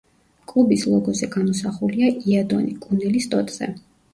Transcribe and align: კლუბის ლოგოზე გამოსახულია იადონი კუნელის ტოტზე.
კლუბის 0.51 0.85
ლოგოზე 0.93 1.29
გამოსახულია 1.35 2.09
იადონი 2.33 2.75
კუნელის 2.87 3.29
ტოტზე. 3.35 3.71